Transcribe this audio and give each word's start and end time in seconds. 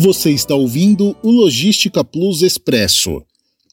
Você 0.00 0.30
está 0.30 0.54
ouvindo 0.54 1.16
o 1.24 1.30
Logística 1.32 2.04
Plus 2.04 2.42
Expresso. 2.42 3.20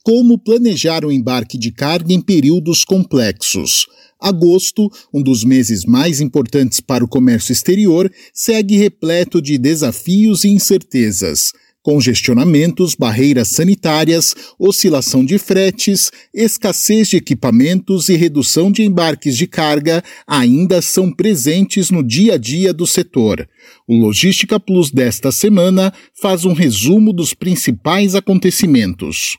Como 0.02 0.36
planejar 0.36 1.04
o 1.04 1.12
embarque 1.12 1.56
de 1.56 1.70
carga 1.70 2.12
em 2.12 2.20
períodos 2.20 2.84
complexos? 2.84 3.86
Agosto, 4.20 4.90
um 5.14 5.22
dos 5.22 5.44
meses 5.44 5.84
mais 5.84 6.20
importantes 6.20 6.80
para 6.80 7.04
o 7.04 7.08
comércio 7.08 7.52
exterior, 7.52 8.10
segue 8.34 8.76
repleto 8.76 9.40
de 9.40 9.56
desafios 9.56 10.42
e 10.42 10.48
incertezas 10.48 11.52
congestionamentos, 11.86 12.96
barreiras 12.96 13.46
sanitárias, 13.46 14.34
oscilação 14.58 15.24
de 15.24 15.38
fretes, 15.38 16.10
escassez 16.34 17.10
de 17.10 17.16
equipamentos 17.16 18.08
e 18.08 18.16
redução 18.16 18.72
de 18.72 18.82
embarques 18.82 19.36
de 19.36 19.46
carga 19.46 20.02
ainda 20.26 20.82
são 20.82 21.12
presentes 21.12 21.88
no 21.88 22.02
dia 22.02 22.34
a 22.34 22.36
dia 22.36 22.74
do 22.74 22.88
setor. 22.88 23.48
O 23.86 23.94
Logística 23.94 24.58
Plus 24.58 24.90
desta 24.90 25.30
semana 25.30 25.92
faz 26.20 26.44
um 26.44 26.54
resumo 26.54 27.12
dos 27.12 27.32
principais 27.32 28.16
acontecimentos. 28.16 29.36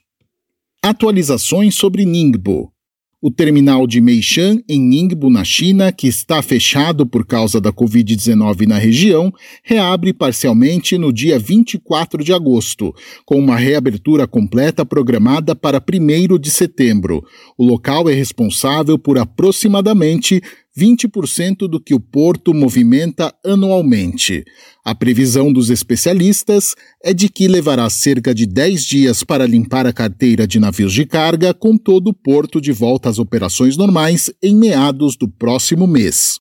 Atualizações 0.82 1.76
sobre 1.76 2.06
Ningbo. 2.06 2.72
O 3.20 3.32
terminal 3.32 3.88
de 3.88 4.00
Meishan, 4.00 4.62
em 4.70 4.80
Ningbo, 4.80 5.28
na 5.32 5.44
China, 5.44 5.92
que 5.92 6.08
está 6.08 6.40
fechado 6.40 7.04
por 7.04 7.26
causa 7.26 7.60
da 7.60 7.74
Covid-19 7.74 8.68
na 8.68 8.78
região, 8.78 9.34
reabre 9.64 10.14
parcialmente 10.14 11.00
no 11.00 11.12
dia 11.12 11.40
24 11.40 12.24
de 12.24 12.32
agosto, 12.32 12.94
com 13.26 13.40
uma 13.40 13.56
reabertura 13.56 14.28
completa 14.28 14.86
programada 14.86 15.56
para 15.56 15.82
1 15.82 16.38
de 16.38 16.52
setembro. 16.52 17.26
O 17.58 17.66
local 17.66 18.08
é 18.08 18.14
responsável 18.14 19.00
por 19.00 19.18
aproximadamente 19.18 20.40
20% 20.78 21.68
do 21.68 21.80
que 21.80 21.96
o 21.96 22.00
porto 22.00 22.54
movimenta 22.54 23.34
anualmente. 23.44 24.46
A 24.86 24.94
previsão 24.94 25.52
dos 25.52 25.72
especialistas 25.72 26.76
é 27.04 27.14
de 27.14 27.30
que 27.30 27.48
levará 27.48 27.90
cerca 27.90 28.34
de 28.34 28.46
10 28.46 28.84
dias 28.84 29.24
para 29.24 29.48
limpar 29.48 29.88
a 29.88 29.94
carteira 29.94 30.46
de 30.46 30.60
navios 30.60 30.94
de 30.94 31.06
carga, 31.06 31.54
com 31.54 31.78
todo 31.78 32.10
o 32.10 32.14
porto 32.14 32.62
de 32.62 32.72
volta 32.72 33.10
às 33.10 33.18
operações 33.18 33.76
normais 33.76 34.32
em 34.42 34.56
meados 34.56 35.18
do 35.18 35.28
próximo 35.28 35.88
mês. 35.88 36.40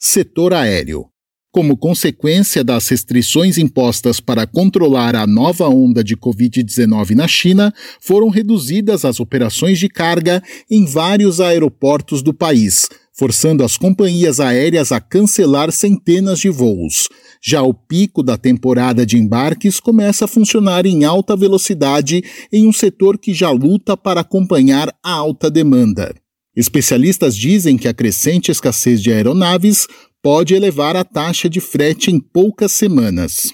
Setor 0.00 0.54
aéreo. 0.54 1.12
Como 1.52 1.76
consequência 1.76 2.64
das 2.64 2.88
restrições 2.88 3.58
impostas 3.58 4.20
para 4.20 4.46
controlar 4.46 5.14
a 5.14 5.26
nova 5.26 5.68
onda 5.68 6.02
de 6.02 6.16
Covid-19 6.16 7.10
na 7.10 7.28
China, 7.28 7.70
foram 8.00 8.30
reduzidas 8.30 9.04
as 9.04 9.20
operações 9.20 9.78
de 9.78 9.86
carga 9.86 10.42
em 10.70 10.86
vários 10.86 11.42
aeroportos 11.42 12.22
do 12.22 12.32
país, 12.32 12.88
forçando 13.12 13.62
as 13.62 13.76
companhias 13.76 14.40
aéreas 14.40 14.90
a 14.90 15.00
cancelar 15.00 15.70
centenas 15.70 16.40
de 16.40 16.48
voos. 16.48 17.08
Já 17.42 17.62
o 17.62 17.74
pico 17.74 18.22
da 18.22 18.38
temporada 18.38 19.04
de 19.04 19.18
embarques 19.18 19.78
começa 19.78 20.24
a 20.24 20.28
funcionar 20.28 20.86
em 20.86 21.04
alta 21.04 21.36
velocidade 21.36 22.22
em 22.52 22.66
um 22.66 22.72
setor 22.72 23.18
que 23.18 23.34
já 23.34 23.50
luta 23.50 23.96
para 23.96 24.20
acompanhar 24.20 24.88
a 25.02 25.12
alta 25.12 25.50
demanda. 25.50 26.14
Especialistas 26.54 27.36
dizem 27.36 27.76
que 27.76 27.88
a 27.88 27.94
crescente 27.94 28.50
escassez 28.50 29.02
de 29.02 29.12
aeronaves 29.12 29.86
pode 30.22 30.54
elevar 30.54 30.96
a 30.96 31.04
taxa 31.04 31.48
de 31.48 31.60
frete 31.60 32.10
em 32.10 32.20
poucas 32.20 32.72
semanas. 32.72 33.52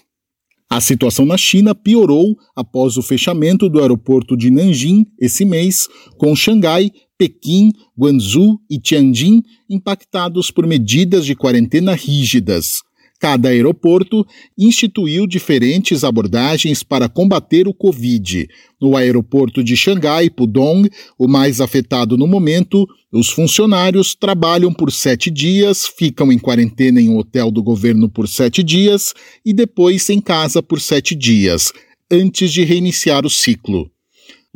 A 0.70 0.82
situação 0.82 1.24
na 1.24 1.38
China 1.38 1.74
piorou 1.74 2.36
após 2.54 2.98
o 2.98 3.02
fechamento 3.02 3.70
do 3.70 3.80
aeroporto 3.80 4.36
de 4.36 4.50
Nanjing 4.50 5.06
esse 5.18 5.44
mês, 5.46 5.88
com 6.18 6.36
Xangai, 6.36 6.90
Pequim, 7.18 7.72
Guangzhou 7.98 8.60
e 8.70 8.78
Tianjin 8.78 9.42
impactados 9.68 10.52
por 10.52 10.66
medidas 10.66 11.26
de 11.26 11.34
quarentena 11.34 11.94
rígidas. 11.94 12.82
Cada 13.20 13.48
aeroporto 13.48 14.24
instituiu 14.56 15.26
diferentes 15.26 16.04
abordagens 16.04 16.84
para 16.84 17.08
combater 17.08 17.66
o 17.66 17.74
Covid. 17.74 18.46
No 18.80 18.96
aeroporto 18.96 19.64
de 19.64 19.76
Xangai, 19.76 20.30
Pudong, 20.30 20.88
o 21.18 21.26
mais 21.26 21.60
afetado 21.60 22.16
no 22.16 22.28
momento, 22.28 22.86
os 23.12 23.28
funcionários 23.28 24.14
trabalham 24.14 24.72
por 24.72 24.92
sete 24.92 25.32
dias, 25.32 25.84
ficam 25.84 26.30
em 26.30 26.38
quarentena 26.38 27.00
em 27.00 27.08
um 27.08 27.18
hotel 27.18 27.50
do 27.50 27.60
governo 27.60 28.08
por 28.08 28.28
sete 28.28 28.62
dias 28.62 29.12
e 29.44 29.52
depois 29.52 30.08
em 30.10 30.20
casa 30.20 30.62
por 30.62 30.80
sete 30.80 31.16
dias, 31.16 31.72
antes 32.08 32.52
de 32.52 32.62
reiniciar 32.62 33.26
o 33.26 33.30
ciclo. 33.30 33.90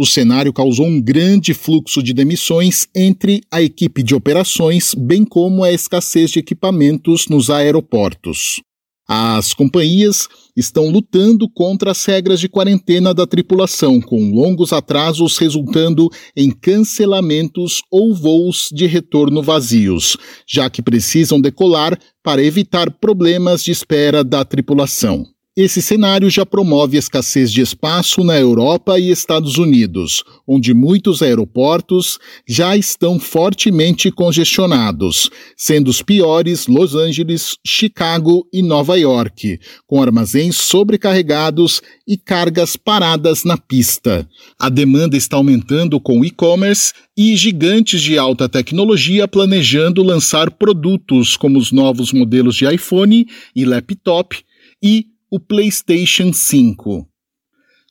O 0.02 0.04
cenário 0.04 0.52
causou 0.52 0.84
um 0.84 1.00
grande 1.00 1.54
fluxo 1.54 2.02
de 2.02 2.12
demissões 2.12 2.88
entre 2.92 3.40
a 3.48 3.62
equipe 3.62 4.02
de 4.02 4.16
operações, 4.16 4.96
bem 4.96 5.24
como 5.24 5.62
a 5.62 5.70
escassez 5.72 6.32
de 6.32 6.40
equipamentos 6.40 7.28
nos 7.28 7.48
aeroportos. 7.48 8.60
As 9.06 9.54
companhias 9.54 10.26
estão 10.56 10.90
lutando 10.90 11.48
contra 11.48 11.92
as 11.92 12.04
regras 12.04 12.40
de 12.40 12.48
quarentena 12.48 13.14
da 13.14 13.28
tripulação, 13.28 14.00
com 14.00 14.34
longos 14.34 14.72
atrasos 14.72 15.38
resultando 15.38 16.10
em 16.36 16.50
cancelamentos 16.50 17.80
ou 17.88 18.12
voos 18.12 18.70
de 18.72 18.86
retorno 18.86 19.40
vazios, 19.40 20.16
já 20.48 20.68
que 20.68 20.82
precisam 20.82 21.40
decolar 21.40 21.96
para 22.24 22.42
evitar 22.42 22.90
problemas 22.90 23.62
de 23.62 23.70
espera 23.70 24.24
da 24.24 24.44
tripulação. 24.44 25.24
Esse 25.54 25.82
cenário 25.82 26.30
já 26.30 26.46
promove 26.46 26.96
escassez 26.96 27.52
de 27.52 27.60
espaço 27.60 28.24
na 28.24 28.40
Europa 28.40 28.98
e 28.98 29.10
Estados 29.10 29.58
Unidos, 29.58 30.24
onde 30.48 30.72
muitos 30.72 31.20
aeroportos 31.20 32.18
já 32.48 32.74
estão 32.74 33.20
fortemente 33.20 34.10
congestionados, 34.10 35.28
sendo 35.54 35.88
os 35.88 36.00
piores 36.00 36.66
Los 36.66 36.94
Angeles, 36.94 37.58
Chicago 37.66 38.48
e 38.50 38.62
Nova 38.62 38.98
York, 38.98 39.60
com 39.86 40.00
armazéns 40.00 40.56
sobrecarregados 40.56 41.82
e 42.08 42.16
cargas 42.16 42.74
paradas 42.74 43.44
na 43.44 43.58
pista. 43.58 44.26
A 44.58 44.70
demanda 44.70 45.18
está 45.18 45.36
aumentando 45.36 46.00
com 46.00 46.24
e-commerce 46.24 46.94
e 47.14 47.36
gigantes 47.36 48.00
de 48.00 48.16
alta 48.16 48.48
tecnologia 48.48 49.28
planejando 49.28 50.02
lançar 50.02 50.50
produtos 50.50 51.36
como 51.36 51.58
os 51.58 51.70
novos 51.70 52.10
modelos 52.10 52.56
de 52.56 52.64
iPhone 52.72 53.26
e 53.54 53.66
laptop 53.66 54.42
e 54.82 55.11
o 55.34 55.40
PlayStation 55.40 56.30
5. 56.30 57.08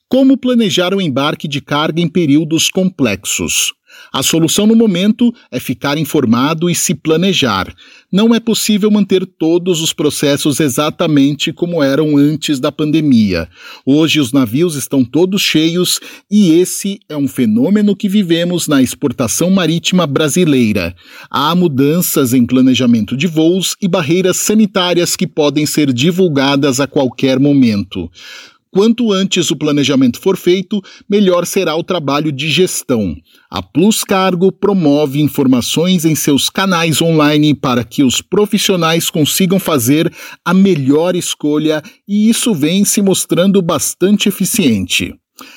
Como 0.08 0.38
planejar 0.38 0.94
o 0.94 1.00
embarque 1.00 1.48
de 1.48 1.60
carga 1.60 2.00
em 2.00 2.08
períodos 2.08 2.70
complexos? 2.70 3.72
A 4.12 4.22
solução 4.22 4.66
no 4.66 4.76
momento 4.76 5.32
é 5.50 5.58
ficar 5.58 5.96
informado 5.96 6.68
e 6.68 6.74
se 6.74 6.94
planejar. 6.94 7.74
Não 8.10 8.34
é 8.34 8.40
possível 8.40 8.90
manter 8.90 9.24
todos 9.24 9.80
os 9.80 9.92
processos 9.92 10.60
exatamente 10.60 11.52
como 11.52 11.82
eram 11.82 12.16
antes 12.16 12.60
da 12.60 12.70
pandemia. 12.70 13.48
Hoje 13.86 14.20
os 14.20 14.32
navios 14.32 14.76
estão 14.76 15.02
todos 15.02 15.40
cheios 15.40 15.98
e 16.30 16.52
esse 16.52 17.00
é 17.08 17.16
um 17.16 17.26
fenômeno 17.26 17.96
que 17.96 18.08
vivemos 18.08 18.68
na 18.68 18.82
exportação 18.82 19.50
marítima 19.50 20.06
brasileira. 20.06 20.94
Há 21.30 21.54
mudanças 21.54 22.34
em 22.34 22.44
planejamento 22.44 23.16
de 23.16 23.26
voos 23.26 23.74
e 23.80 23.88
barreiras 23.88 24.36
sanitárias 24.36 25.16
que 25.16 25.26
podem 25.26 25.64
ser 25.64 25.92
divulgadas 25.92 26.80
a 26.80 26.86
qualquer 26.86 27.40
momento. 27.40 28.10
Quanto 28.74 29.12
antes 29.12 29.50
o 29.50 29.56
planejamento 29.56 30.18
for 30.18 30.34
feito, 30.34 30.80
melhor 31.06 31.44
será 31.44 31.76
o 31.76 31.84
trabalho 31.84 32.32
de 32.32 32.48
gestão. 32.48 33.14
A 33.50 33.62
Plus 33.62 34.02
Cargo 34.02 34.50
promove 34.50 35.20
informações 35.20 36.06
em 36.06 36.14
seus 36.14 36.48
canais 36.48 37.02
online 37.02 37.54
para 37.54 37.84
que 37.84 38.02
os 38.02 38.22
profissionais 38.22 39.10
consigam 39.10 39.58
fazer 39.58 40.10
a 40.42 40.54
melhor 40.54 41.14
escolha 41.14 41.82
e 42.08 42.30
isso 42.30 42.54
vem 42.54 42.82
se 42.82 43.02
mostrando 43.02 43.60
bastante 43.60 44.30
eficiente. 44.30 45.14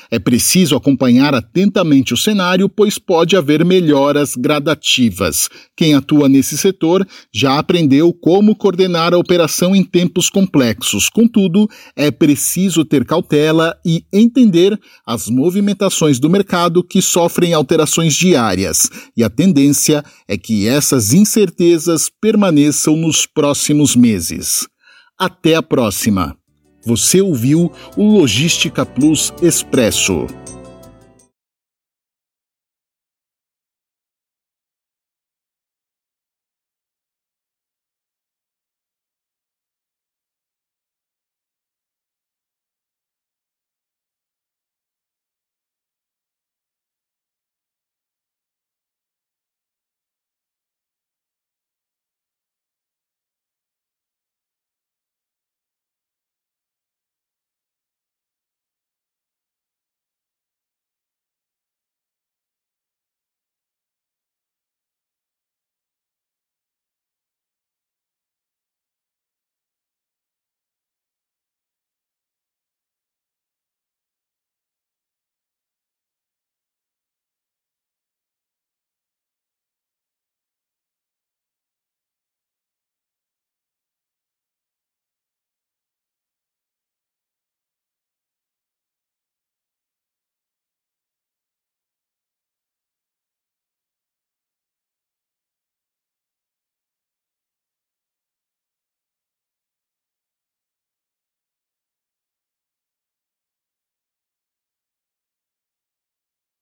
É 0.09 0.19
preciso 0.19 0.75
acompanhar 0.75 1.33
atentamente 1.33 2.13
o 2.13 2.17
cenário, 2.17 2.69
pois 2.69 2.97
pode 2.97 3.35
haver 3.35 3.65
melhoras 3.65 4.35
gradativas. 4.35 5.49
Quem 5.75 5.93
atua 5.93 6.29
nesse 6.29 6.57
setor 6.57 7.07
já 7.33 7.57
aprendeu 7.57 8.13
como 8.13 8.55
coordenar 8.55 9.13
a 9.13 9.17
operação 9.17 9.75
em 9.75 9.83
tempos 9.83 10.29
complexos. 10.29 11.09
Contudo, 11.09 11.67
é 11.95 12.11
preciso 12.11 12.85
ter 12.85 13.05
cautela 13.05 13.75
e 13.85 14.03
entender 14.11 14.79
as 15.05 15.27
movimentações 15.27 16.19
do 16.19 16.29
mercado 16.29 16.83
que 16.83 17.01
sofrem 17.01 17.53
alterações 17.53 18.13
diárias. 18.15 18.89
E 19.15 19.23
a 19.23 19.29
tendência 19.29 20.03
é 20.27 20.37
que 20.37 20.67
essas 20.67 21.13
incertezas 21.13 22.09
permaneçam 22.21 22.95
nos 22.95 23.25
próximos 23.25 23.95
meses. 23.95 24.67
Até 25.17 25.55
a 25.55 25.63
próxima! 25.63 26.37
Você 26.85 27.19
ouviu 27.19 27.71
o 27.97 28.03
Logística 28.03 28.85
Plus 28.85 29.33
Expresso. 29.41 30.27